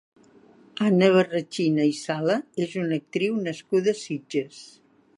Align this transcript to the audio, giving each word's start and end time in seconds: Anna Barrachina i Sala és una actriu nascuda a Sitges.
Anna 0.85 1.09
Barrachina 1.17 1.87
i 1.91 1.95
Sala 1.99 2.39
és 2.67 2.75
una 2.85 3.01
actriu 3.03 3.39
nascuda 3.49 3.97
a 3.99 4.03
Sitges. 4.05 4.69